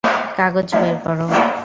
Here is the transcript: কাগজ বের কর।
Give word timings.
কাগজ 0.37 0.69
বের 0.81 0.95
কর। 1.03 1.19